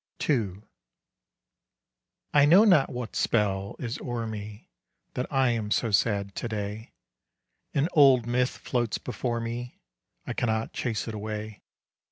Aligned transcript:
II. 0.27 0.63
I 2.33 2.45
know 2.47 2.63
not 2.63 2.89
what 2.89 3.15
spell 3.15 3.75
is 3.77 3.99
o'er 3.99 4.25
me, 4.25 4.67
That 5.13 5.31
I 5.31 5.51
am 5.51 5.69
so 5.69 5.91
sad 5.91 6.33
to 6.37 6.47
day; 6.47 6.93
An 7.75 7.87
old 7.91 8.25
myth 8.25 8.57
floats 8.57 8.97
before 8.97 9.39
me 9.39 9.79
I 10.25 10.33
cannot 10.33 10.73
chase 10.73 11.07
it 11.07 11.13
away. 11.13 11.61